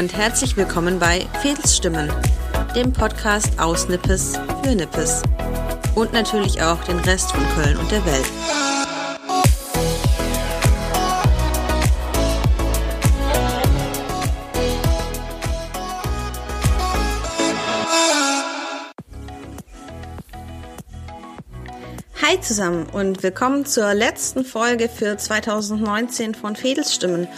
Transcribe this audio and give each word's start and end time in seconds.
und 0.00 0.16
herzlich 0.16 0.56
willkommen 0.56 0.98
bei 0.98 1.26
Fedelsstimmen, 1.42 2.10
dem 2.74 2.90
Podcast 2.90 3.60
aus 3.60 3.86
Nippes 3.86 4.32
für 4.62 4.74
Nippes 4.74 5.22
und 5.94 6.14
natürlich 6.14 6.62
auch 6.62 6.82
den 6.84 6.98
Rest 7.00 7.30
von 7.32 7.46
Köln 7.54 7.76
und 7.76 7.90
der 7.90 8.02
Welt. 8.06 8.24
Hi 22.22 22.40
zusammen 22.40 22.86
und 22.90 23.22
willkommen 23.22 23.66
zur 23.66 23.92
letzten 23.92 24.46
Folge 24.46 24.88
für 24.88 25.18
2019 25.18 26.34
von 26.34 26.56
Fedelsstimmen. 26.56 27.28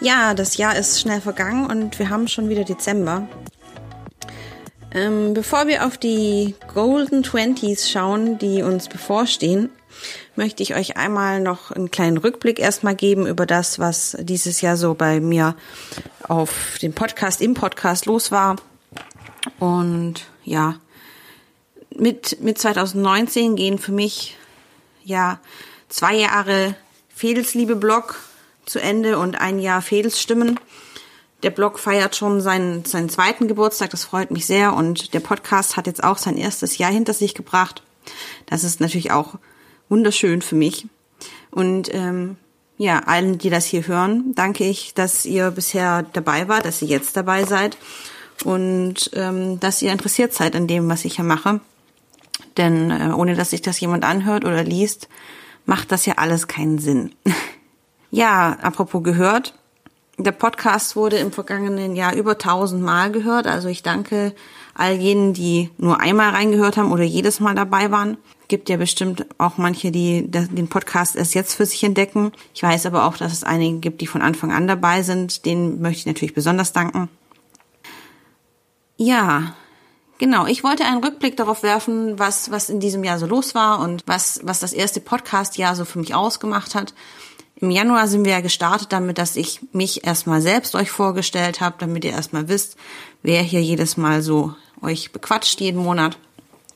Ja, 0.00 0.34
das 0.34 0.56
Jahr 0.56 0.76
ist 0.76 1.00
schnell 1.00 1.20
vergangen 1.20 1.66
und 1.66 1.98
wir 1.98 2.08
haben 2.08 2.28
schon 2.28 2.48
wieder 2.48 2.62
Dezember. 2.62 3.26
Ähm, 4.92 5.34
bevor 5.34 5.66
wir 5.66 5.84
auf 5.84 5.98
die 5.98 6.54
Golden 6.72 7.24
Twenties 7.24 7.90
schauen, 7.90 8.38
die 8.38 8.62
uns 8.62 8.88
bevorstehen, 8.88 9.70
möchte 10.36 10.62
ich 10.62 10.76
euch 10.76 10.96
einmal 10.96 11.40
noch 11.40 11.72
einen 11.72 11.90
kleinen 11.90 12.16
Rückblick 12.16 12.60
erstmal 12.60 12.94
geben 12.94 13.26
über 13.26 13.44
das, 13.44 13.80
was 13.80 14.16
dieses 14.20 14.60
Jahr 14.60 14.76
so 14.76 14.94
bei 14.94 15.18
mir 15.18 15.56
auf 16.22 16.78
dem 16.80 16.92
Podcast, 16.92 17.40
im 17.40 17.54
Podcast 17.54 18.06
los 18.06 18.30
war. 18.30 18.54
Und 19.58 20.26
ja, 20.44 20.76
mit, 21.90 22.40
mit 22.40 22.58
2019 22.58 23.56
gehen 23.56 23.78
für 23.78 23.92
mich 23.92 24.36
ja 25.02 25.40
zwei 25.88 26.14
Jahre 26.14 26.76
Fedelsliebe 27.08 27.74
Blog 27.74 28.14
zu 28.68 28.80
Ende 28.80 29.18
und 29.18 29.40
ein 29.40 29.58
Jahr 29.58 29.82
Fedelsstimmen. 29.82 30.58
Der 31.42 31.50
Blog 31.50 31.78
feiert 31.78 32.16
schon 32.16 32.40
seinen, 32.40 32.84
seinen 32.84 33.08
zweiten 33.08 33.46
Geburtstag, 33.48 33.90
das 33.90 34.04
freut 34.04 34.30
mich 34.30 34.46
sehr. 34.46 34.74
Und 34.74 35.14
der 35.14 35.20
Podcast 35.20 35.76
hat 35.76 35.86
jetzt 35.86 36.02
auch 36.02 36.18
sein 36.18 36.36
erstes 36.36 36.78
Jahr 36.78 36.90
hinter 36.90 37.14
sich 37.14 37.34
gebracht. 37.34 37.82
Das 38.46 38.64
ist 38.64 38.80
natürlich 38.80 39.12
auch 39.12 39.34
wunderschön 39.88 40.42
für 40.42 40.56
mich. 40.56 40.86
Und 41.50 41.92
ähm, 41.94 42.36
ja, 42.76 43.00
allen, 43.00 43.38
die 43.38 43.50
das 43.50 43.64
hier 43.66 43.86
hören, 43.86 44.34
danke 44.34 44.64
ich, 44.64 44.94
dass 44.94 45.24
ihr 45.26 45.50
bisher 45.50 46.04
dabei 46.12 46.48
wart, 46.48 46.64
dass 46.64 46.82
ihr 46.82 46.88
jetzt 46.88 47.16
dabei 47.16 47.44
seid 47.44 47.76
und 48.44 49.10
ähm, 49.14 49.58
dass 49.60 49.82
ihr 49.82 49.92
interessiert 49.92 50.32
seid 50.32 50.54
an 50.54 50.66
dem, 50.66 50.88
was 50.88 51.04
ich 51.04 51.16
hier 51.16 51.24
mache. 51.24 51.60
Denn 52.56 52.90
äh, 52.90 53.12
ohne 53.14 53.34
dass 53.34 53.50
sich 53.50 53.62
das 53.62 53.80
jemand 53.80 54.04
anhört 54.04 54.44
oder 54.44 54.62
liest, 54.62 55.08
macht 55.66 55.92
das 55.92 56.06
ja 56.06 56.14
alles 56.16 56.46
keinen 56.48 56.78
Sinn. 56.78 57.14
Ja, 58.10 58.56
apropos 58.62 59.02
gehört. 59.02 59.54
Der 60.16 60.32
Podcast 60.32 60.96
wurde 60.96 61.16
im 61.18 61.30
vergangenen 61.30 61.94
Jahr 61.94 62.14
über 62.14 62.32
1000 62.32 62.82
Mal 62.82 63.12
gehört. 63.12 63.46
Also 63.46 63.68
ich 63.68 63.82
danke 63.82 64.34
all 64.74 64.94
jenen, 64.94 65.32
die 65.32 65.70
nur 65.78 66.00
einmal 66.00 66.30
reingehört 66.30 66.76
haben 66.76 66.90
oder 66.90 67.04
jedes 67.04 67.38
Mal 67.38 67.54
dabei 67.54 67.90
waren. 67.90 68.16
Gibt 68.48 68.68
ja 68.68 68.78
bestimmt 68.78 69.26
auch 69.36 69.58
manche, 69.58 69.92
die 69.92 70.28
den 70.28 70.68
Podcast 70.68 71.14
erst 71.14 71.34
jetzt 71.34 71.54
für 71.54 71.66
sich 71.66 71.84
entdecken. 71.84 72.32
Ich 72.54 72.62
weiß 72.62 72.86
aber 72.86 73.04
auch, 73.04 73.16
dass 73.16 73.32
es 73.32 73.44
einige 73.44 73.78
gibt, 73.78 74.00
die 74.00 74.06
von 74.06 74.22
Anfang 74.22 74.52
an 74.52 74.66
dabei 74.66 75.02
sind. 75.02 75.44
Denen 75.44 75.80
möchte 75.82 76.00
ich 76.00 76.06
natürlich 76.06 76.34
besonders 76.34 76.72
danken. 76.72 77.08
Ja, 78.96 79.54
Genau, 80.18 80.46
ich 80.46 80.64
wollte 80.64 80.84
einen 80.84 81.02
Rückblick 81.02 81.36
darauf 81.36 81.62
werfen, 81.62 82.18
was, 82.18 82.50
was 82.50 82.70
in 82.70 82.80
diesem 82.80 83.04
Jahr 83.04 83.20
so 83.20 83.26
los 83.26 83.54
war 83.54 83.78
und 83.78 84.02
was, 84.06 84.40
was 84.42 84.58
das 84.58 84.72
erste 84.72 85.00
Podcast-Jahr 85.00 85.76
so 85.76 85.84
für 85.84 86.00
mich 86.00 86.12
ausgemacht 86.12 86.74
hat. 86.74 86.92
Im 87.60 87.70
Januar 87.72 88.06
sind 88.06 88.24
wir 88.24 88.32
ja 88.32 88.40
gestartet 88.40 88.92
damit, 88.92 89.18
dass 89.18 89.34
ich 89.34 89.60
mich 89.72 90.06
erstmal 90.06 90.40
selbst 90.40 90.76
euch 90.76 90.90
vorgestellt 90.90 91.60
habe, 91.60 91.74
damit 91.78 92.04
ihr 92.04 92.12
erstmal 92.12 92.48
wisst, 92.48 92.76
wer 93.22 93.42
hier 93.42 93.60
jedes 93.60 93.96
Mal 93.96 94.22
so 94.22 94.54
euch 94.80 95.10
bequatscht 95.10 95.60
jeden 95.60 95.82
Monat 95.82 96.18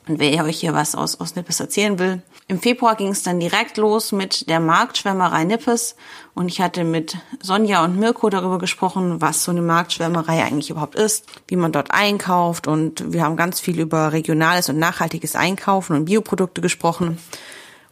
und 0.08 0.18
wer 0.18 0.44
euch 0.44 0.58
hier 0.58 0.74
was 0.74 0.96
aus, 0.96 1.20
aus 1.20 1.36
Nippes 1.36 1.60
erzählen 1.60 2.00
will. 2.00 2.22
Im 2.48 2.60
Februar 2.60 2.96
ging 2.96 3.10
es 3.10 3.22
dann 3.22 3.38
direkt 3.38 3.76
los 3.76 4.10
mit 4.10 4.48
der 4.48 4.58
Marktschwärmerei 4.58 5.44
Nippes 5.44 5.94
und 6.34 6.48
ich 6.48 6.60
hatte 6.60 6.82
mit 6.82 7.16
Sonja 7.40 7.84
und 7.84 7.96
Mirko 7.96 8.28
darüber 8.28 8.58
gesprochen, 8.58 9.20
was 9.20 9.44
so 9.44 9.52
eine 9.52 9.62
Marktschwärmerei 9.62 10.42
eigentlich 10.42 10.70
überhaupt 10.70 10.96
ist, 10.96 11.26
wie 11.46 11.54
man 11.54 11.70
dort 11.70 11.92
einkauft 11.92 12.66
und 12.66 13.12
wir 13.12 13.22
haben 13.22 13.36
ganz 13.36 13.60
viel 13.60 13.78
über 13.78 14.12
regionales 14.12 14.68
und 14.68 14.80
nachhaltiges 14.80 15.36
Einkaufen 15.36 15.94
und 15.94 16.06
Bioprodukte 16.06 16.60
gesprochen 16.60 17.18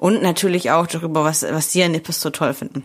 und 0.01 0.23
natürlich 0.23 0.71
auch 0.71 0.87
darüber, 0.87 1.25
was, 1.25 1.43
was 1.43 1.71
Sie 1.71 1.85
an 1.85 1.93
Nippes 1.93 2.21
so 2.21 2.31
toll 2.31 2.55
finden. 2.55 2.83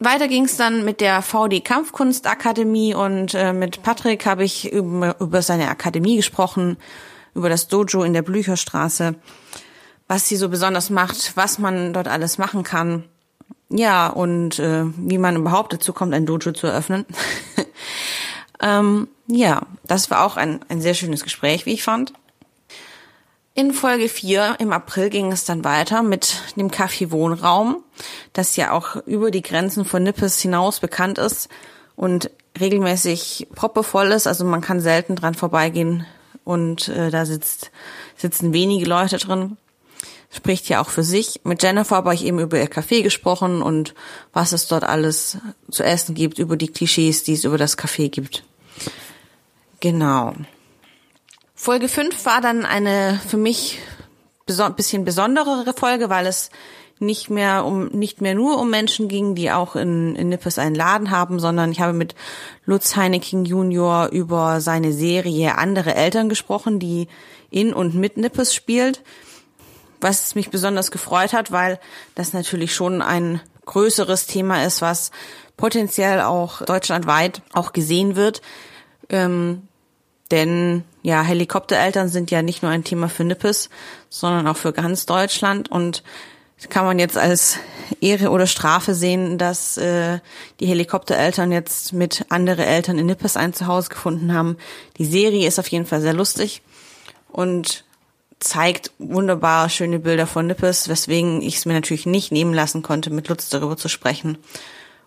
Weiter 0.00 0.26
ging 0.26 0.44
es 0.44 0.56
dann 0.56 0.84
mit 0.84 1.00
der 1.00 1.22
VD 1.22 1.60
Kampfkunstakademie 1.60 2.94
und 2.94 3.34
äh, 3.34 3.52
mit 3.52 3.82
Patrick 3.82 4.24
habe 4.26 4.44
ich 4.44 4.72
über, 4.72 5.16
über 5.20 5.42
seine 5.42 5.68
Akademie 5.68 6.16
gesprochen, 6.16 6.78
über 7.34 7.48
das 7.48 7.68
Dojo 7.68 8.04
in 8.04 8.14
der 8.14 8.22
Blücherstraße, 8.22 9.16
was 10.06 10.28
sie 10.28 10.36
so 10.36 10.48
besonders 10.48 10.88
macht, 10.88 11.36
was 11.36 11.58
man 11.58 11.92
dort 11.92 12.08
alles 12.08 12.38
machen 12.38 12.62
kann. 12.62 13.04
Ja, 13.68 14.06
und 14.06 14.58
äh, 14.60 14.84
wie 14.96 15.18
man 15.18 15.36
überhaupt 15.36 15.74
dazu 15.74 15.92
kommt, 15.92 16.14
ein 16.14 16.24
Dojo 16.24 16.52
zu 16.52 16.68
eröffnen. 16.68 17.04
ähm, 18.62 19.08
ja, 19.26 19.66
das 19.84 20.10
war 20.10 20.24
auch 20.24 20.38
ein, 20.38 20.60
ein 20.68 20.80
sehr 20.80 20.94
schönes 20.94 21.22
Gespräch, 21.22 21.66
wie 21.66 21.74
ich 21.74 21.82
fand. 21.82 22.14
In 23.58 23.72
Folge 23.72 24.08
4 24.08 24.58
im 24.60 24.72
April 24.72 25.10
ging 25.10 25.32
es 25.32 25.44
dann 25.44 25.64
weiter 25.64 26.04
mit 26.04 26.42
dem 26.54 26.70
Café 26.70 27.10
Wohnraum, 27.10 27.82
das 28.32 28.54
ja 28.54 28.70
auch 28.70 28.94
über 29.04 29.32
die 29.32 29.42
Grenzen 29.42 29.84
von 29.84 30.04
Nippes 30.04 30.38
hinaus 30.38 30.78
bekannt 30.78 31.18
ist 31.18 31.48
und 31.96 32.30
regelmäßig 32.60 33.48
proppevoll 33.56 34.12
ist. 34.12 34.28
Also 34.28 34.44
man 34.44 34.60
kann 34.60 34.78
selten 34.78 35.16
dran 35.16 35.34
vorbeigehen 35.34 36.06
und 36.44 36.86
äh, 36.86 37.10
da 37.10 37.26
sitzt, 37.26 37.72
sitzen 38.16 38.52
wenige 38.52 38.86
Leute 38.86 39.18
drin. 39.18 39.56
Spricht 40.30 40.68
ja 40.68 40.80
auch 40.80 40.90
für 40.90 41.02
sich. 41.02 41.40
Mit 41.42 41.60
Jennifer 41.60 41.96
habe 41.96 42.14
ich 42.14 42.24
eben 42.24 42.38
über 42.38 42.60
ihr 42.60 42.70
Café 42.70 43.02
gesprochen 43.02 43.60
und 43.60 43.92
was 44.32 44.52
es 44.52 44.68
dort 44.68 44.84
alles 44.84 45.38
zu 45.68 45.82
essen 45.82 46.14
gibt, 46.14 46.38
über 46.38 46.56
die 46.56 46.68
Klischees, 46.68 47.24
die 47.24 47.32
es 47.32 47.42
über 47.42 47.58
das 47.58 47.76
Café 47.76 48.08
gibt. 48.08 48.44
Genau. 49.80 50.34
Folge 51.60 51.88
5 51.88 52.24
war 52.24 52.40
dann 52.40 52.64
eine 52.64 53.20
für 53.26 53.36
mich 53.36 53.80
beso 54.46 54.70
bisschen 54.70 55.04
besonderere 55.04 55.74
Folge, 55.74 56.08
weil 56.08 56.26
es 56.26 56.50
nicht 57.00 57.30
mehr 57.30 57.64
um 57.64 57.88
nicht 57.88 58.20
mehr 58.20 58.36
nur 58.36 58.60
um 58.60 58.70
Menschen 58.70 59.08
ging, 59.08 59.34
die 59.34 59.50
auch 59.50 59.74
in, 59.74 60.14
in 60.14 60.28
Nippes 60.28 60.58
einen 60.58 60.76
Laden 60.76 61.10
haben, 61.10 61.40
sondern 61.40 61.72
ich 61.72 61.80
habe 61.80 61.92
mit 61.92 62.14
Lutz 62.64 62.94
Heineking 62.94 63.44
Junior 63.44 64.06
über 64.12 64.60
seine 64.60 64.92
Serie 64.92 65.58
Andere 65.58 65.96
Eltern 65.96 66.28
gesprochen, 66.28 66.78
die 66.78 67.08
in 67.50 67.74
und 67.74 67.92
mit 67.92 68.16
Nippes 68.16 68.54
spielt. 68.54 69.02
Was 70.00 70.36
mich 70.36 70.50
besonders 70.50 70.92
gefreut 70.92 71.32
hat, 71.32 71.50
weil 71.50 71.80
das 72.14 72.34
natürlich 72.34 72.72
schon 72.72 73.02
ein 73.02 73.40
größeres 73.66 74.28
Thema 74.28 74.64
ist, 74.64 74.80
was 74.80 75.10
potenziell 75.56 76.20
auch 76.20 76.62
deutschlandweit 76.62 77.42
auch 77.52 77.72
gesehen 77.72 78.14
wird. 78.14 78.42
Ähm, 79.08 79.62
denn 80.30 80.84
ja, 81.08 81.22
Helikoptereltern 81.22 82.10
sind 82.10 82.30
ja 82.30 82.42
nicht 82.42 82.62
nur 82.62 82.70
ein 82.70 82.84
Thema 82.84 83.08
für 83.08 83.24
Nippes, 83.24 83.70
sondern 84.10 84.46
auch 84.46 84.58
für 84.58 84.74
ganz 84.74 85.06
Deutschland. 85.06 85.70
Und 85.70 86.02
kann 86.68 86.84
man 86.84 86.98
jetzt 86.98 87.16
als 87.16 87.58
Ehre 88.02 88.28
oder 88.28 88.46
Strafe 88.46 88.92
sehen, 88.94 89.38
dass 89.38 89.78
äh, 89.78 90.18
die 90.60 90.66
Helikoptereltern 90.66 91.50
jetzt 91.50 91.94
mit 91.94 92.26
andere 92.28 92.66
Eltern 92.66 92.98
in 92.98 93.06
Nippes 93.06 93.38
ein 93.38 93.54
Zuhause 93.54 93.88
gefunden 93.88 94.34
haben. 94.34 94.58
Die 94.98 95.06
Serie 95.06 95.48
ist 95.48 95.58
auf 95.58 95.68
jeden 95.68 95.86
Fall 95.86 96.02
sehr 96.02 96.12
lustig 96.12 96.60
und 97.32 97.84
zeigt 98.38 98.92
wunderbar 98.98 99.70
schöne 99.70 100.00
Bilder 100.00 100.26
von 100.26 100.46
Nippes, 100.46 100.90
weswegen 100.90 101.40
ich 101.40 101.56
es 101.56 101.64
mir 101.64 101.72
natürlich 101.72 102.04
nicht 102.04 102.32
nehmen 102.32 102.52
lassen 102.52 102.82
konnte, 102.82 103.08
mit 103.08 103.28
Lutz 103.28 103.48
darüber 103.48 103.78
zu 103.78 103.88
sprechen. 103.88 104.36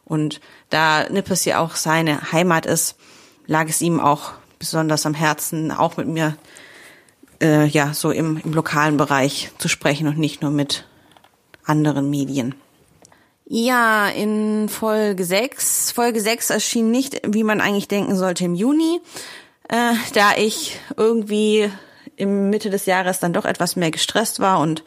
Und 0.03 0.41
da 0.71 1.07
Nippes 1.09 1.45
ja 1.45 1.59
auch 1.59 1.75
seine 1.75 2.31
Heimat 2.31 2.65
ist, 2.65 2.95
lag 3.45 3.69
es 3.69 3.81
ihm 3.81 3.99
auch 3.99 4.31
besonders 4.61 5.07
am 5.07 5.15
Herzen, 5.15 5.71
auch 5.71 5.97
mit 5.97 6.07
mir 6.07 6.37
äh, 7.41 7.65
ja 7.65 7.95
so 7.95 8.11
im, 8.11 8.39
im 8.45 8.53
lokalen 8.53 8.97
Bereich 8.97 9.51
zu 9.57 9.67
sprechen 9.67 10.07
und 10.07 10.19
nicht 10.19 10.43
nur 10.43 10.51
mit 10.51 10.85
anderen 11.65 12.11
Medien. 12.11 12.53
Ja, 13.45 14.07
in 14.07 14.69
Folge 14.69 15.23
6. 15.25 15.91
Folge 15.93 16.21
6 16.21 16.51
erschien 16.51 16.91
nicht, 16.91 17.19
wie 17.27 17.43
man 17.43 17.59
eigentlich 17.59 17.87
denken 17.87 18.15
sollte, 18.15 18.45
im 18.45 18.53
Juni, 18.53 19.01
äh, 19.67 19.93
da 20.13 20.35
ich 20.37 20.79
irgendwie 20.95 21.71
im 22.15 22.51
Mitte 22.51 22.69
des 22.69 22.85
Jahres 22.85 23.19
dann 23.19 23.33
doch 23.33 23.45
etwas 23.45 23.75
mehr 23.75 23.89
gestresst 23.89 24.39
war 24.39 24.59
und 24.59 24.83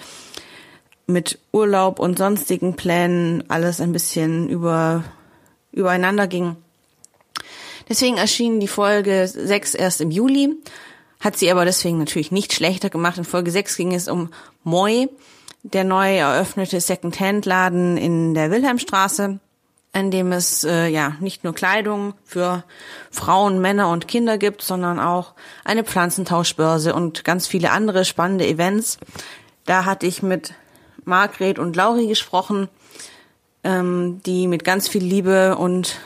mit 1.06 1.40
Urlaub 1.52 1.98
und 1.98 2.16
sonstigen 2.16 2.76
Plänen 2.76 3.42
alles 3.48 3.80
ein 3.80 3.92
bisschen 3.92 4.48
über, 4.48 5.02
übereinander 5.72 6.28
ging. 6.28 6.56
Deswegen 7.88 8.16
erschien 8.16 8.60
die 8.60 8.68
Folge 8.68 9.26
6 9.28 9.74
erst 9.74 10.00
im 10.00 10.10
Juli, 10.10 10.56
hat 11.20 11.36
sie 11.36 11.50
aber 11.50 11.64
deswegen 11.64 11.98
natürlich 11.98 12.32
nicht 12.32 12.52
schlechter 12.52 12.90
gemacht. 12.90 13.18
In 13.18 13.24
Folge 13.24 13.50
6 13.50 13.76
ging 13.76 13.94
es 13.94 14.08
um 14.08 14.30
Moi, 14.62 15.06
der 15.62 15.84
neu 15.84 16.16
eröffnete 16.16 16.80
Second-Hand-Laden 16.80 17.96
in 17.96 18.34
der 18.34 18.50
Wilhelmstraße. 18.50 19.40
in 19.94 20.10
dem 20.10 20.32
es 20.32 20.64
äh, 20.64 20.88
ja 20.88 21.16
nicht 21.20 21.44
nur 21.44 21.54
Kleidung 21.54 22.14
für 22.24 22.64
Frauen, 23.10 23.60
Männer 23.60 23.90
und 23.90 24.08
Kinder 24.08 24.38
gibt, 24.38 24.60
sondern 24.62 24.98
auch 24.98 25.34
eine 25.64 25.84
Pflanzentauschbörse 25.84 26.94
und 26.94 27.24
ganz 27.24 27.46
viele 27.46 27.70
andere 27.70 28.04
spannende 28.04 28.46
Events. 28.46 28.98
Da 29.66 29.84
hatte 29.84 30.06
ich 30.06 30.22
mit 30.22 30.54
Margret 31.04 31.58
und 31.58 31.76
Lauri 31.76 32.06
gesprochen, 32.08 32.68
ähm, 33.62 34.20
die 34.26 34.48
mit 34.48 34.64
ganz 34.64 34.88
viel 34.88 35.04
Liebe 35.04 35.56
und 35.56 35.96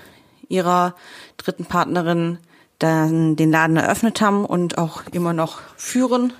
ihrer 0.49 0.95
dritten 1.37 1.65
Partnerin 1.65 2.39
dann 2.79 3.37
den 3.37 3.51
Laden 3.51 3.77
eröffnet 3.77 4.21
haben 4.21 4.45
und 4.45 4.79
auch 4.79 5.03
immer 5.13 5.33
noch 5.33 5.61
führen. 5.77 6.33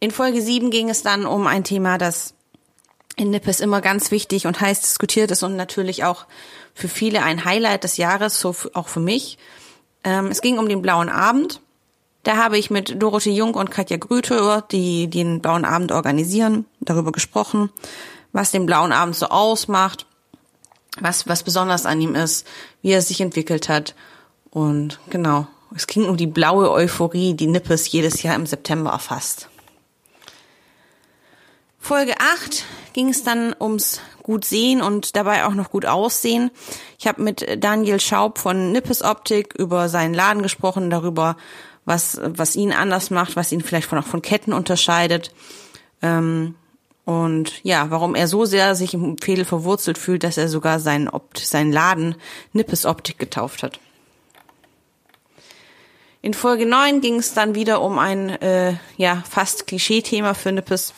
In 0.00 0.10
Folge 0.10 0.40
7 0.40 0.70
ging 0.70 0.90
es 0.90 1.02
dann 1.02 1.26
um 1.26 1.46
ein 1.46 1.64
Thema, 1.64 1.98
das 1.98 2.34
in 3.16 3.30
Nippes 3.30 3.60
immer 3.60 3.80
ganz 3.80 4.10
wichtig 4.10 4.46
und 4.46 4.60
heiß 4.60 4.80
diskutiert 4.80 5.30
ist 5.30 5.42
und 5.42 5.56
natürlich 5.56 6.04
auch 6.04 6.26
für 6.74 6.88
viele 6.88 7.22
ein 7.22 7.44
Highlight 7.44 7.84
des 7.84 7.96
Jahres, 7.96 8.40
so 8.40 8.54
auch 8.74 8.88
für 8.88 9.00
mich. 9.00 9.38
Ähm, 10.02 10.26
es 10.26 10.40
ging 10.40 10.58
um 10.58 10.68
den 10.68 10.82
blauen 10.82 11.08
Abend. 11.08 11.60
Da 12.24 12.36
habe 12.36 12.58
ich 12.58 12.70
mit 12.70 13.00
Dorothee 13.00 13.32
Jung 13.32 13.54
und 13.54 13.70
Katja 13.70 13.96
Grüte, 13.96 14.64
die 14.70 15.08
den 15.08 15.40
blauen 15.40 15.64
Abend 15.64 15.92
organisieren, 15.92 16.64
darüber 16.80 17.12
gesprochen, 17.12 17.70
was 18.32 18.50
den 18.50 18.66
blauen 18.66 18.92
Abend 18.92 19.14
so 19.14 19.26
ausmacht, 19.26 20.06
was, 21.00 21.26
was 21.28 21.42
besonders 21.42 21.86
an 21.86 22.00
ihm 22.00 22.14
ist, 22.14 22.46
wie 22.82 22.92
er 22.92 23.02
sich 23.02 23.20
entwickelt 23.20 23.68
hat. 23.68 23.94
Und 24.50 25.00
genau, 25.10 25.46
es 25.74 25.86
ging 25.86 26.04
um 26.04 26.16
die 26.16 26.26
blaue 26.26 26.70
Euphorie, 26.70 27.34
die 27.34 27.46
Nippes 27.46 27.90
jedes 27.90 28.22
Jahr 28.22 28.36
im 28.36 28.46
September 28.46 28.90
erfasst. 28.90 29.48
Folge 31.78 32.14
8 32.18 32.64
ging 32.94 33.10
es 33.10 33.24
dann 33.24 33.54
ums 33.60 34.00
gut 34.22 34.46
sehen 34.46 34.80
und 34.80 35.16
dabei 35.16 35.44
auch 35.44 35.52
noch 35.52 35.70
gut 35.70 35.84
aussehen. 35.84 36.50
Ich 36.98 37.06
habe 37.06 37.22
mit 37.22 37.62
Daniel 37.62 38.00
Schaub 38.00 38.38
von 38.38 38.72
Nippes 38.72 39.02
Optik 39.02 39.54
über 39.54 39.90
seinen 39.90 40.14
Laden 40.14 40.42
gesprochen, 40.42 40.88
darüber, 40.88 41.36
was, 41.84 42.18
was 42.22 42.56
ihn 42.56 42.72
anders 42.72 43.10
macht, 43.10 43.36
was 43.36 43.52
ihn 43.52 43.60
vielleicht 43.60 43.86
von, 43.86 43.98
auch 43.98 44.06
von 44.06 44.22
Ketten 44.22 44.54
unterscheidet. 44.54 45.34
Ähm, 46.00 46.54
und 47.04 47.62
ja, 47.62 47.90
warum 47.90 48.14
er 48.14 48.28
so 48.28 48.44
sehr 48.44 48.74
sich 48.74 48.94
im 48.94 49.18
Fädel 49.18 49.44
verwurzelt 49.44 49.98
fühlt, 49.98 50.24
dass 50.24 50.38
er 50.38 50.48
sogar 50.48 50.80
seinen, 50.80 51.08
Opt 51.08 51.38
seinen 51.38 51.72
Laden 51.72 52.16
Nippes 52.52 52.86
Optik 52.86 53.18
getauft 53.18 53.62
hat. 53.62 53.78
In 56.22 56.32
Folge 56.32 56.64
9 56.64 57.02
ging 57.02 57.16
es 57.16 57.34
dann 57.34 57.54
wieder 57.54 57.82
um 57.82 57.98
ein 57.98 58.30
äh, 58.30 58.76
ja 58.96 59.22
fast 59.28 59.66
Klischee-Thema 59.66 60.32
für 60.32 60.52
Nippes. 60.52 60.94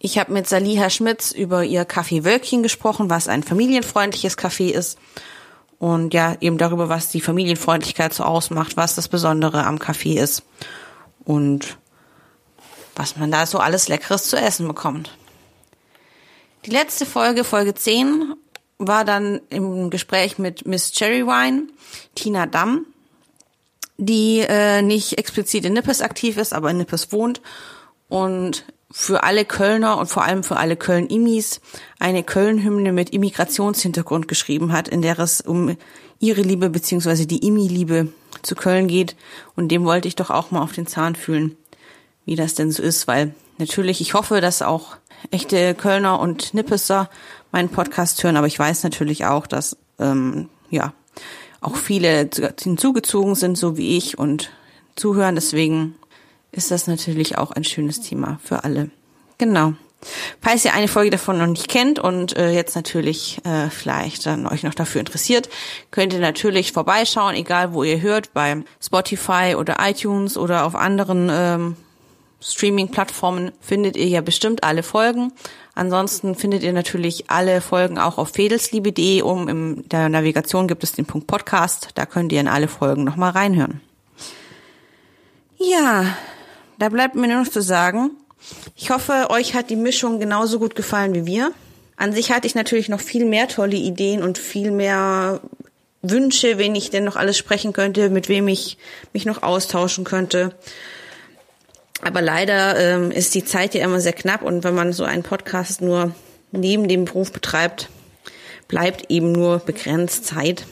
Ich 0.00 0.18
habe 0.18 0.32
mit 0.32 0.48
Saliha 0.48 0.90
Schmitz 0.90 1.30
über 1.30 1.62
ihr 1.62 1.86
Café 1.86 2.24
Wölkchen 2.24 2.64
gesprochen, 2.64 3.08
was 3.08 3.28
ein 3.28 3.44
familienfreundliches 3.44 4.36
Café 4.36 4.70
ist. 4.70 4.98
Und 5.78 6.12
ja, 6.12 6.36
eben 6.40 6.58
darüber, 6.58 6.88
was 6.88 7.10
die 7.10 7.20
Familienfreundlichkeit 7.20 8.12
so 8.12 8.24
ausmacht, 8.24 8.76
was 8.76 8.96
das 8.96 9.06
Besondere 9.06 9.64
am 9.64 9.76
Café 9.76 10.20
ist. 10.20 10.42
Und 11.24 11.78
was 12.96 13.16
man 13.16 13.30
da 13.30 13.46
so 13.46 13.58
alles 13.58 13.88
Leckeres 13.88 14.28
zu 14.28 14.36
essen 14.36 14.66
bekommt. 14.68 15.16
Die 16.66 16.70
letzte 16.70 17.06
Folge, 17.06 17.44
Folge 17.44 17.74
10, 17.74 18.34
war 18.78 19.04
dann 19.04 19.40
im 19.50 19.90
Gespräch 19.90 20.38
mit 20.38 20.66
Miss 20.66 20.92
Cherry 20.92 21.26
Wine, 21.26 21.68
Tina 22.14 22.46
Damm, 22.46 22.86
die 23.96 24.40
äh, 24.40 24.82
nicht 24.82 25.18
explizit 25.18 25.64
in 25.64 25.74
Nippes 25.74 26.00
aktiv 26.00 26.36
ist, 26.36 26.52
aber 26.52 26.70
in 26.70 26.78
Nippes 26.78 27.12
wohnt 27.12 27.40
und 28.08 28.64
für 28.90 29.24
alle 29.24 29.44
Kölner 29.44 29.98
und 29.98 30.06
vor 30.06 30.22
allem 30.22 30.44
für 30.44 30.56
alle 30.56 30.76
Köln-Immis 30.76 31.60
eine 31.98 32.22
Köln-Hymne 32.22 32.92
mit 32.92 33.10
Immigrationshintergrund 33.10 34.28
geschrieben 34.28 34.72
hat, 34.72 34.88
in 34.88 35.02
der 35.02 35.18
es 35.18 35.40
um 35.40 35.76
ihre 36.20 36.42
Liebe 36.42 36.70
beziehungsweise 36.70 37.26
die 37.26 37.44
Immi-Liebe 37.44 38.12
zu 38.42 38.54
Köln 38.54 38.86
geht. 38.86 39.16
Und 39.56 39.68
dem 39.68 39.84
wollte 39.84 40.06
ich 40.06 40.14
doch 40.14 40.30
auch 40.30 40.52
mal 40.52 40.62
auf 40.62 40.72
den 40.72 40.86
Zahn 40.86 41.16
fühlen, 41.16 41.56
wie 42.24 42.36
das 42.36 42.54
denn 42.54 42.70
so 42.70 42.82
ist, 42.82 43.06
weil 43.06 43.34
natürlich, 43.58 44.00
ich 44.00 44.14
hoffe, 44.14 44.40
dass 44.40 44.62
auch 44.62 44.96
echte 45.30 45.74
Kölner 45.74 46.20
und 46.20 46.54
Nippesser 46.54 47.08
meinen 47.52 47.68
Podcast 47.68 48.22
hören, 48.22 48.36
aber 48.36 48.46
ich 48.46 48.58
weiß 48.58 48.82
natürlich 48.82 49.26
auch, 49.26 49.46
dass 49.46 49.76
ähm, 49.98 50.48
ja 50.70 50.92
auch 51.60 51.76
viele 51.76 52.28
hinzugezogen 52.60 53.34
sind, 53.34 53.56
so 53.56 53.76
wie 53.76 53.96
ich 53.96 54.18
und 54.18 54.50
zuhören. 54.96 55.34
Deswegen 55.34 55.94
ist 56.52 56.70
das 56.70 56.86
natürlich 56.86 57.38
auch 57.38 57.52
ein 57.52 57.64
schönes 57.64 58.00
Thema 58.00 58.38
für 58.42 58.64
alle. 58.64 58.90
Genau. 59.38 59.74
Falls 60.42 60.66
ihr 60.66 60.74
eine 60.74 60.88
Folge 60.88 61.10
davon 61.10 61.38
noch 61.38 61.46
nicht 61.46 61.68
kennt 61.68 61.98
und 61.98 62.36
äh, 62.36 62.50
jetzt 62.50 62.76
natürlich 62.76 63.40
äh, 63.44 63.70
vielleicht 63.70 64.26
dann 64.26 64.46
euch 64.46 64.62
noch 64.62 64.74
dafür 64.74 65.00
interessiert, 65.00 65.48
könnt 65.90 66.12
ihr 66.12 66.20
natürlich 66.20 66.72
vorbeischauen, 66.72 67.34
egal 67.34 67.72
wo 67.72 67.84
ihr 67.84 68.02
hört, 68.02 68.34
bei 68.34 68.62
Spotify 68.82 69.54
oder 69.56 69.76
iTunes 69.80 70.36
oder 70.36 70.66
auf 70.66 70.74
anderen 70.74 71.30
ähm, 71.32 71.76
Streaming-Plattformen 72.44 73.52
findet 73.60 73.96
ihr 73.96 74.06
ja 74.06 74.20
bestimmt 74.20 74.64
alle 74.64 74.82
Folgen. 74.82 75.32
Ansonsten 75.74 76.34
findet 76.34 76.62
ihr 76.62 76.72
natürlich 76.72 77.30
alle 77.30 77.60
Folgen 77.60 77.98
auch 77.98 78.18
auf 78.18 78.28
fedelsliebe.de. 78.30 79.22
Um 79.22 79.48
in 79.48 79.88
der 79.88 80.08
Navigation 80.08 80.68
gibt 80.68 80.84
es 80.84 80.92
den 80.92 81.06
Punkt 81.06 81.26
Podcast. 81.26 81.88
Da 81.94 82.06
könnt 82.06 82.32
ihr 82.32 82.40
in 82.40 82.48
alle 82.48 82.68
Folgen 82.68 83.02
nochmal 83.02 83.30
reinhören. 83.30 83.80
Ja, 85.56 86.16
da 86.78 86.88
bleibt 86.90 87.14
mir 87.14 87.28
nur 87.28 87.42
noch 87.42 87.50
zu 87.50 87.62
sagen, 87.62 88.10
ich 88.76 88.90
hoffe, 88.90 89.28
euch 89.30 89.54
hat 89.54 89.70
die 89.70 89.76
Mischung 89.76 90.20
genauso 90.20 90.58
gut 90.58 90.74
gefallen 90.74 91.14
wie 91.14 91.24
wir. 91.24 91.52
An 91.96 92.12
sich 92.12 92.30
hatte 92.30 92.46
ich 92.46 92.54
natürlich 92.54 92.88
noch 92.88 93.00
viel 93.00 93.24
mehr 93.24 93.48
tolle 93.48 93.76
Ideen 93.76 94.22
und 94.22 94.36
viel 94.36 94.70
mehr 94.70 95.40
Wünsche, 96.02 96.58
wen 96.58 96.74
ich 96.74 96.90
denn 96.90 97.04
noch 97.04 97.16
alles 97.16 97.38
sprechen 97.38 97.72
könnte, 97.72 98.10
mit 98.10 98.28
wem 98.28 98.48
ich 98.48 98.76
mich 99.14 99.24
noch 99.24 99.42
austauschen 99.42 100.04
könnte. 100.04 100.54
Aber 102.04 102.20
leider 102.20 102.78
ähm, 102.78 103.10
ist 103.10 103.34
die 103.34 103.44
Zeit 103.44 103.74
ja 103.74 103.82
immer 103.82 103.98
sehr 103.98 104.12
knapp 104.12 104.42
und 104.42 104.62
wenn 104.62 104.74
man 104.74 104.92
so 104.92 105.04
einen 105.04 105.22
Podcast 105.22 105.80
nur 105.80 106.14
neben 106.52 106.86
dem 106.86 107.06
Beruf 107.06 107.32
betreibt, 107.32 107.88
bleibt 108.68 109.10
eben 109.10 109.32
nur 109.32 109.58
begrenzt 109.58 110.26
Zeit. 110.26 110.66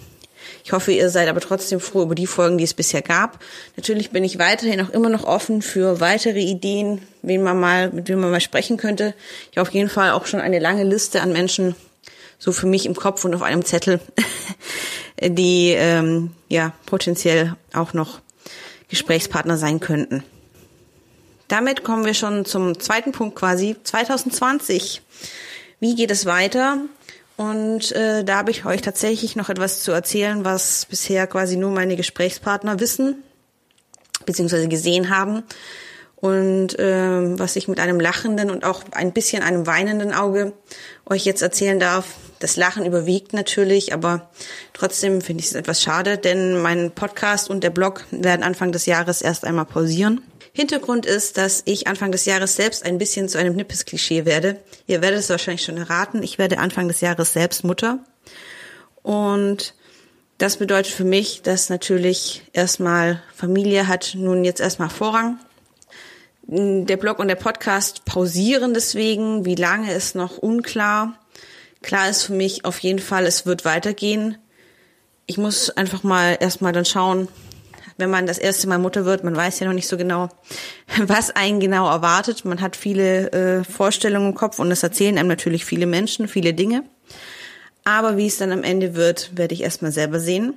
Ich 0.62 0.72
hoffe, 0.72 0.92
ihr 0.92 1.08
seid 1.08 1.28
aber 1.28 1.40
trotzdem 1.40 1.80
froh 1.80 2.02
über 2.02 2.14
die 2.14 2.26
Folgen, 2.26 2.58
die 2.58 2.64
es 2.64 2.74
bisher 2.74 3.00
gab. 3.00 3.42
Natürlich 3.76 4.10
bin 4.10 4.24
ich 4.24 4.38
weiterhin 4.38 4.82
auch 4.82 4.90
immer 4.90 5.08
noch 5.08 5.24
offen 5.24 5.62
für 5.62 6.00
weitere 6.00 6.40
Ideen, 6.40 7.00
wen 7.22 7.42
man 7.42 7.58
mal, 7.58 7.90
mit 7.90 8.08
wem 8.08 8.20
man 8.20 8.30
mal 8.30 8.40
sprechen 8.40 8.76
könnte. 8.76 9.14
Ich 9.50 9.56
habe 9.56 9.66
auf 9.66 9.74
jeden 9.74 9.88
Fall 9.88 10.10
auch 10.10 10.26
schon 10.26 10.40
eine 10.40 10.58
lange 10.58 10.84
Liste 10.84 11.22
an 11.22 11.32
Menschen, 11.32 11.74
so 12.38 12.52
für 12.52 12.66
mich 12.66 12.84
im 12.84 12.94
Kopf 12.94 13.24
und 13.24 13.34
auf 13.34 13.42
einem 13.42 13.64
Zettel, 13.64 14.00
die 15.20 15.70
ähm, 15.70 16.32
ja 16.48 16.74
potenziell 16.84 17.56
auch 17.72 17.94
noch 17.94 18.20
Gesprächspartner 18.88 19.56
sein 19.56 19.80
könnten. 19.80 20.22
Damit 21.52 21.84
kommen 21.84 22.06
wir 22.06 22.14
schon 22.14 22.46
zum 22.46 22.80
zweiten 22.80 23.12
Punkt 23.12 23.36
quasi, 23.36 23.76
2020. 23.84 25.02
Wie 25.80 25.94
geht 25.94 26.10
es 26.10 26.24
weiter? 26.24 26.78
Und 27.36 27.92
äh, 27.92 28.24
da 28.24 28.38
habe 28.38 28.50
ich 28.50 28.64
euch 28.64 28.80
tatsächlich 28.80 29.36
noch 29.36 29.50
etwas 29.50 29.82
zu 29.82 29.92
erzählen, 29.92 30.46
was 30.46 30.86
bisher 30.86 31.26
quasi 31.26 31.58
nur 31.58 31.70
meine 31.70 31.94
Gesprächspartner 31.94 32.80
wissen, 32.80 33.22
beziehungsweise 34.24 34.66
gesehen 34.66 35.14
haben. 35.14 35.42
Und 36.16 36.78
äh, 36.78 37.38
was 37.38 37.56
ich 37.56 37.68
mit 37.68 37.80
einem 37.80 38.00
lachenden 38.00 38.50
und 38.50 38.64
auch 38.64 38.84
ein 38.92 39.12
bisschen 39.12 39.42
einem 39.42 39.66
weinenden 39.66 40.14
Auge 40.14 40.54
euch 41.04 41.26
jetzt 41.26 41.42
erzählen 41.42 41.78
darf. 41.78 42.14
Das 42.38 42.56
Lachen 42.56 42.86
überwiegt 42.86 43.34
natürlich, 43.34 43.92
aber 43.92 44.30
trotzdem 44.72 45.20
finde 45.20 45.42
ich 45.42 45.50
es 45.50 45.54
etwas 45.54 45.82
schade, 45.82 46.16
denn 46.16 46.62
mein 46.62 46.92
Podcast 46.92 47.50
und 47.50 47.62
der 47.62 47.70
Blog 47.70 48.06
werden 48.10 48.42
Anfang 48.42 48.72
des 48.72 48.86
Jahres 48.86 49.20
erst 49.20 49.44
einmal 49.44 49.66
pausieren. 49.66 50.22
Hintergrund 50.52 51.06
ist, 51.06 51.38
dass 51.38 51.62
ich 51.64 51.86
Anfang 51.86 52.12
des 52.12 52.26
Jahres 52.26 52.56
selbst 52.56 52.84
ein 52.84 52.98
bisschen 52.98 53.28
zu 53.28 53.38
einem 53.38 53.56
Nippes-Klischee 53.56 54.26
werde. 54.26 54.60
Ihr 54.86 55.00
werdet 55.00 55.20
es 55.20 55.30
wahrscheinlich 55.30 55.64
schon 55.64 55.78
erraten. 55.78 56.22
Ich 56.22 56.38
werde 56.38 56.58
Anfang 56.58 56.88
des 56.88 57.00
Jahres 57.00 57.32
selbst 57.32 57.64
Mutter. 57.64 58.00
Und 59.02 59.74
das 60.36 60.58
bedeutet 60.58 60.92
für 60.92 61.04
mich, 61.04 61.40
dass 61.42 61.70
natürlich 61.70 62.42
erstmal 62.52 63.22
Familie 63.34 63.88
hat 63.88 64.14
nun 64.14 64.44
jetzt 64.44 64.60
erstmal 64.60 64.90
Vorrang. 64.90 65.38
Der 66.42 66.96
Blog 66.96 67.18
und 67.18 67.28
der 67.28 67.36
Podcast 67.36 68.04
pausieren 68.04 68.74
deswegen. 68.74 69.46
Wie 69.46 69.54
lange 69.54 69.92
ist 69.92 70.14
noch 70.14 70.36
unklar. 70.38 71.18
Klar 71.80 72.10
ist 72.10 72.24
für 72.24 72.34
mich 72.34 72.64
auf 72.64 72.78
jeden 72.80 72.98
Fall, 72.98 73.26
es 73.26 73.46
wird 73.46 73.64
weitergehen. 73.64 74.36
Ich 75.26 75.38
muss 75.38 75.70
einfach 75.70 76.02
mal 76.02 76.36
erstmal 76.40 76.72
dann 76.72 76.84
schauen, 76.84 77.28
wenn 77.96 78.10
man 78.10 78.26
das 78.26 78.38
erste 78.38 78.68
Mal 78.68 78.78
Mutter 78.78 79.04
wird, 79.04 79.24
man 79.24 79.36
weiß 79.36 79.60
ja 79.60 79.66
noch 79.66 79.74
nicht 79.74 79.88
so 79.88 79.96
genau, 79.96 80.28
was 80.98 81.30
einen 81.30 81.60
genau 81.60 81.88
erwartet. 81.88 82.44
Man 82.44 82.60
hat 82.60 82.76
viele 82.76 83.32
äh, 83.32 83.64
Vorstellungen 83.64 84.30
im 84.30 84.34
Kopf 84.34 84.58
und 84.58 84.70
es 84.70 84.82
erzählen 84.82 85.18
einem 85.18 85.28
natürlich 85.28 85.64
viele 85.64 85.86
Menschen, 85.86 86.28
viele 86.28 86.54
Dinge. 86.54 86.84
Aber 87.84 88.16
wie 88.16 88.26
es 88.26 88.38
dann 88.38 88.52
am 88.52 88.62
Ende 88.62 88.94
wird, 88.94 89.36
werde 89.36 89.54
ich 89.54 89.62
erstmal 89.62 89.92
selber 89.92 90.20
sehen. 90.20 90.54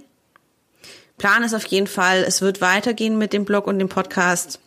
Plan 1.17 1.43
ist 1.43 1.53
auf 1.53 1.65
jeden 1.65 1.87
Fall, 1.87 2.23
es 2.27 2.41
wird 2.41 2.61
weitergehen 2.61 3.17
mit 3.17 3.33
dem 3.33 3.45
Blog 3.45 3.67
und 3.67 3.79
dem 3.79 3.89
Podcast. 3.89 4.59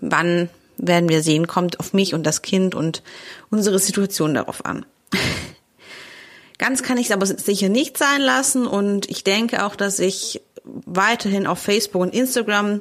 Wann 0.00 0.48
werden 0.76 1.08
wir 1.08 1.22
sehen, 1.22 1.46
kommt 1.46 1.80
auf 1.80 1.92
mich 1.92 2.14
und 2.14 2.24
das 2.24 2.42
Kind 2.42 2.74
und 2.74 3.02
unsere 3.50 3.78
Situation 3.78 4.34
darauf 4.34 4.64
an. 4.64 4.86
Ganz 6.58 6.82
kann 6.82 6.98
ich 6.98 7.06
es 7.06 7.12
aber 7.12 7.26
sicher 7.26 7.68
nicht 7.68 7.98
sein 7.98 8.20
lassen 8.20 8.66
und 8.66 9.10
ich 9.10 9.24
denke 9.24 9.66
auch, 9.66 9.74
dass 9.76 9.98
ich 9.98 10.40
weiterhin 10.64 11.46
auf 11.46 11.58
Facebook 11.58 12.02
und 12.02 12.14
Instagram 12.14 12.80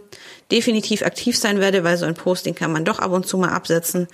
definitiv 0.52 1.02
aktiv 1.04 1.38
sein 1.38 1.60
werde, 1.60 1.84
weil 1.84 1.98
so 1.98 2.06
ein 2.06 2.14
Posting 2.14 2.56
kann 2.56 2.72
man 2.72 2.86
doch 2.86 3.00
ab 3.00 3.12
und 3.12 3.28
zu 3.28 3.38
mal 3.38 3.50
absetzen 3.50 4.08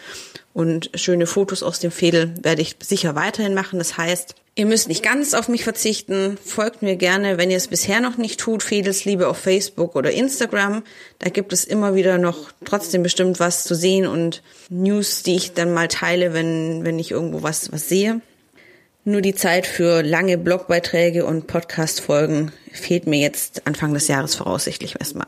und 0.54 0.90
schöne 0.96 1.28
Fotos 1.28 1.64
aus 1.64 1.80
dem 1.80 1.92
Fädel 1.92 2.34
werde 2.42 2.62
ich 2.62 2.76
sicher 2.82 3.16
weiterhin 3.16 3.54
machen. 3.54 3.80
Das 3.80 3.98
heißt, 3.98 4.36
ihr 4.56 4.66
müsst 4.66 4.88
nicht 4.88 5.04
ganz 5.04 5.34
auf 5.34 5.48
mich 5.48 5.64
verzichten. 5.64 6.38
Folgt 6.44 6.82
mir 6.82 6.96
gerne, 6.96 7.38
wenn 7.38 7.52
ihr 7.52 7.58
es 7.58 7.68
bisher 7.68 8.02
noch 8.02 8.18
nicht 8.18 8.40
tut, 8.40 8.64
Fädelsliebe 8.64 9.28
auf 9.28 9.38
Facebook 9.38 9.96
oder 9.96 10.12
Instagram. 10.12 10.84
Da 11.20 11.30
gibt 11.30 11.54
es 11.54 11.64
immer 11.64 11.96
wieder 11.96 12.18
noch 12.18 12.52
trotzdem 12.66 13.04
bestimmt 13.04 13.40
was 13.40 13.64
zu 13.64 13.76
sehen 13.76 14.08
und 14.08 14.42
News, 14.70 15.24
die 15.24 15.36
ich 15.36 15.54
dann 15.54 15.74
mal 15.74 15.88
teile, 15.88 16.34
wenn, 16.34 16.84
wenn 16.84 17.00
ich 17.00 17.12
irgendwo 17.12 17.44
was, 17.44 17.72
was 17.72 17.88
sehe. 17.88 18.22
Nur 19.10 19.22
die 19.22 19.34
Zeit 19.34 19.66
für 19.66 20.04
lange 20.04 20.38
Blogbeiträge 20.38 21.26
und 21.26 21.48
Podcast-Folgen 21.48 22.52
fehlt 22.72 23.08
mir 23.08 23.18
jetzt 23.18 23.66
Anfang 23.66 23.92
des 23.96 24.08
Jahres 24.08 24.36
voraussichtlich 24.36 24.98
erstmal. 25.00 25.26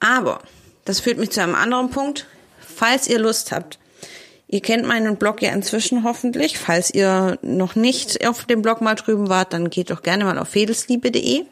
Aber 0.00 0.42
das 0.84 1.00
führt 1.00 1.16
mich 1.16 1.30
zu 1.30 1.42
einem 1.42 1.54
anderen 1.54 1.88
Punkt. 1.88 2.26
Falls 2.60 3.08
ihr 3.08 3.18
Lust 3.18 3.52
habt, 3.52 3.78
ihr 4.48 4.60
kennt 4.60 4.86
meinen 4.86 5.16
Blog 5.16 5.40
ja 5.40 5.50
inzwischen 5.50 6.04
hoffentlich. 6.04 6.58
Falls 6.58 6.92
ihr 6.92 7.38
noch 7.40 7.74
nicht 7.74 8.26
auf 8.28 8.44
dem 8.44 8.60
Blog 8.60 8.82
mal 8.82 8.96
drüben 8.96 9.30
wart, 9.30 9.54
dann 9.54 9.70
geht 9.70 9.88
doch 9.88 10.02
gerne 10.02 10.24
mal 10.24 10.36
auf 10.36 10.48
fedelsliebe.de. 10.48 11.46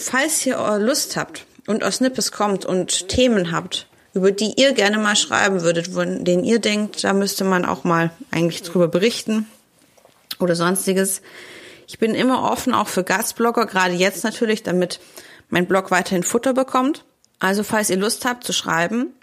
Falls 0.00 0.44
ihr 0.44 0.56
Lust 0.80 1.16
habt 1.16 1.46
und 1.68 1.84
aus 1.84 2.00
Nippes 2.00 2.32
kommt 2.32 2.64
und 2.64 3.06
Themen 3.06 3.52
habt, 3.52 3.86
über 4.14 4.32
die 4.32 4.54
ihr 4.56 4.72
gerne 4.72 4.98
mal 4.98 5.14
schreiben 5.14 5.62
würdet, 5.62 5.86
von 5.86 6.24
denen 6.24 6.42
ihr 6.42 6.58
denkt, 6.58 7.04
da 7.04 7.12
müsste 7.12 7.44
man 7.44 7.64
auch 7.64 7.84
mal 7.84 8.10
eigentlich 8.32 8.62
drüber 8.62 8.88
berichten, 8.88 9.46
oder 10.40 10.54
sonstiges. 10.54 11.22
Ich 11.86 11.98
bin 11.98 12.14
immer 12.14 12.50
offen 12.50 12.74
auch 12.74 12.88
für 12.88 13.04
Gastblogger, 13.04 13.66
gerade 13.66 13.94
jetzt 13.94 14.24
natürlich, 14.24 14.62
damit 14.62 15.00
mein 15.48 15.66
Blog 15.66 15.90
weiterhin 15.90 16.22
Futter 16.22 16.54
bekommt. 16.54 17.04
Also 17.38 17.62
falls 17.62 17.90
ihr 17.90 17.96
Lust 17.96 18.24
habt 18.24 18.44
zu 18.44 18.52
schreiben, 18.52 19.14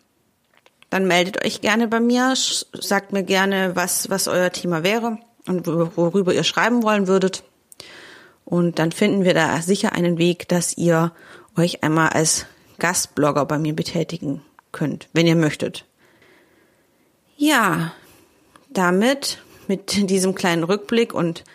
dann 0.90 1.08
meldet 1.08 1.44
euch 1.44 1.62
gerne 1.62 1.88
bei 1.88 2.00
mir, 2.00 2.34
sagt 2.36 3.14
mir 3.14 3.24
gerne, 3.24 3.76
was, 3.76 4.10
was 4.10 4.28
euer 4.28 4.52
Thema 4.52 4.84
wäre 4.84 5.18
und 5.48 5.66
worüber 5.66 6.34
ihr 6.34 6.44
schreiben 6.44 6.84
wollen 6.84 7.08
würdet. 7.08 7.44
Und 8.46 8.80
dann 8.80 8.92
finden 8.92 9.24
wir 9.24 9.34
da 9.34 9.62
sicher 9.62 9.94
einen 9.94 10.18
Weg, 10.18 10.48
dass 10.50 10.78
ihr 10.78 11.14
euch 11.58 11.84
einmal 11.84 12.10
als 12.10 12.46
Gastblogger 12.80 13.46
bei 13.46 13.58
mir 13.58 13.74
betätigen 13.74 14.42
könnt, 14.72 15.08
wenn 15.14 15.28
ihr 15.28 15.36
möchtet. 15.36 15.86
Ja, 17.38 17.94
damit 18.70 19.42
mit 19.72 20.10
diesem 20.10 20.36
kleinen 20.36 20.66
Rückblick 20.66 21.14
und 21.14 21.46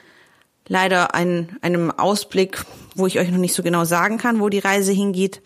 leider 0.66 1.14
ein, 1.14 1.58
einem 1.60 1.90
Ausblick, 1.90 2.64
wo 2.94 3.06
ich 3.06 3.18
euch 3.18 3.30
noch 3.30 3.38
nicht 3.38 3.52
so 3.52 3.62
genau 3.62 3.84
sagen 3.84 4.16
kann, 4.16 4.40
wo 4.40 4.48
die 4.48 4.58
Reise 4.58 4.92
hingeht, 4.92 5.42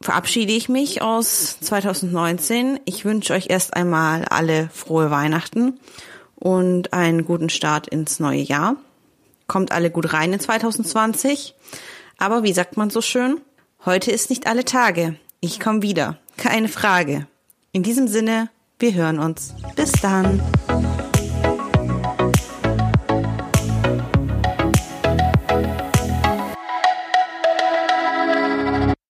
verabschiede 0.00 0.52
ich 0.52 0.70
mich 0.70 1.02
aus 1.02 1.60
2019. 1.60 2.80
Ich 2.86 3.04
wünsche 3.04 3.34
euch 3.34 3.50
erst 3.50 3.74
einmal 3.74 4.24
alle 4.24 4.70
frohe 4.72 5.10
Weihnachten 5.10 5.78
und 6.34 6.94
einen 6.94 7.26
guten 7.26 7.50
Start 7.50 7.88
ins 7.88 8.20
neue 8.20 8.40
Jahr. 8.40 8.76
Kommt 9.48 9.70
alle 9.70 9.90
gut 9.90 10.14
rein 10.14 10.32
in 10.32 10.40
2020. 10.40 11.54
Aber 12.16 12.42
wie 12.42 12.54
sagt 12.54 12.78
man 12.78 12.88
so 12.88 13.02
schön? 13.02 13.40
Heute 13.84 14.10
ist 14.12 14.30
nicht 14.30 14.46
alle 14.46 14.64
Tage. 14.64 15.16
Ich 15.40 15.60
komme 15.60 15.82
wieder. 15.82 16.18
Keine 16.38 16.68
Frage. 16.68 17.26
In 17.72 17.82
diesem 17.82 18.08
Sinne, 18.08 18.48
wir 18.78 18.94
hören 18.94 19.18
uns. 19.18 19.54
Bis 19.76 19.92
dann. 19.92 20.40